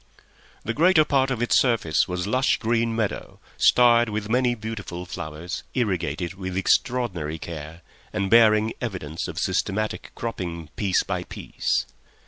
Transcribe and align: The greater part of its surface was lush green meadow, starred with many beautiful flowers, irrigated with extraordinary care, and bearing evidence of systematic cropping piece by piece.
The 0.65 0.73
greater 0.73 1.05
part 1.05 1.29
of 1.29 1.43
its 1.43 1.59
surface 1.59 2.07
was 2.07 2.25
lush 2.25 2.57
green 2.57 2.95
meadow, 2.95 3.39
starred 3.59 4.09
with 4.09 4.29
many 4.31 4.55
beautiful 4.55 5.05
flowers, 5.05 5.61
irrigated 5.75 6.33
with 6.33 6.57
extraordinary 6.57 7.37
care, 7.37 7.81
and 8.11 8.27
bearing 8.27 8.73
evidence 8.81 9.27
of 9.27 9.37
systematic 9.37 10.11
cropping 10.15 10.69
piece 10.75 11.03
by 11.03 11.21
piece. 11.25 11.85